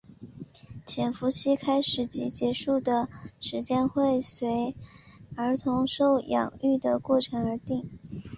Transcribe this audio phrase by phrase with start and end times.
[0.83, 3.07] 潜伏期开始及结束的
[3.39, 4.75] 时间会随
[5.35, 7.87] 儿童受养育的过程而定。